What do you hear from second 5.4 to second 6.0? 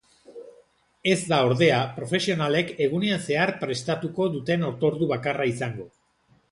izango.